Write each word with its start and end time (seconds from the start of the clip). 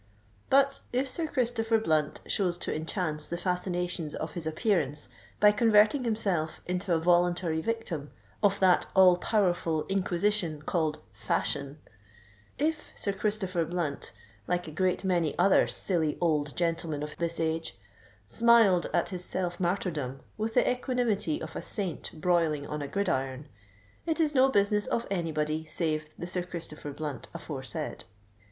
But 0.49 0.79
if 0.91 1.07
Sir 1.07 1.27
Christopher 1.27 1.77
Blunt 1.77 2.21
chose 2.27 2.57
to 2.57 2.75
enhance 2.75 3.27
the 3.27 3.37
fascinations 3.37 4.15
of 4.15 4.31
his 4.31 4.47
appearance 4.47 5.09
by 5.39 5.51
converting 5.51 6.05
himself 6.05 6.59
into 6.65 6.95
a 6.95 6.99
voluntary 6.99 7.61
victim 7.61 8.09
of 8.41 8.59
that 8.61 8.87
all 8.95 9.15
powerful 9.17 9.85
Inquisition 9.89 10.63
called 10.63 11.03
"Fashion,"—if 11.13 12.91
Sir 12.95 13.13
Christopher 13.13 13.63
Blunt, 13.63 14.11
like 14.47 14.67
a 14.67 14.71
great 14.71 15.03
many 15.03 15.37
other 15.37 15.67
silly, 15.67 16.17
old 16.19 16.57
gentlemen 16.57 17.03
of 17.03 17.15
this 17.17 17.39
age, 17.39 17.77
smiled 18.25 18.87
at 18.95 19.09
his 19.09 19.23
self 19.23 19.59
martyrdom 19.59 20.21
with 20.35 20.55
the 20.55 20.67
equanimity 20.67 21.39
of 21.39 21.55
a 21.55 21.61
saint 21.61 22.09
broiling 22.19 22.65
on 22.65 22.81
a 22.81 22.87
gridiron,—it 22.87 24.19
is 24.19 24.33
no 24.33 24.49
business 24.49 24.87
of 24.87 25.05
any 25.11 25.31
body 25.31 25.63
save 25.65 26.11
the 26.17 26.25
Sir 26.25 26.41
Christopher 26.41 26.91
Blunt 26.91 27.27
aforesaid. 27.35 28.05